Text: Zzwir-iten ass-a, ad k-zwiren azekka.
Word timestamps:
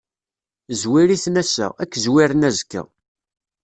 Zzwir-iten 0.79 1.39
ass-a, 1.41 1.67
ad 1.81 1.87
k-zwiren 1.91 2.47
azekka. 2.49 2.81